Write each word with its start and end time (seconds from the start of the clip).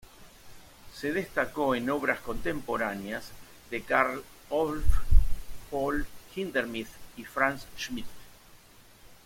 Se 0.95 1.13
destacó 1.13 1.75
en 1.75 1.87
obras 1.91 2.21
contemporáneas 2.21 3.29
de 3.69 3.83
Carl 3.83 4.23
Orff, 4.49 4.83
Paul 5.69 6.07
Hindemith 6.35 6.89
y 7.17 7.23
Franz 7.23 7.67
Schmidt. 7.77 8.07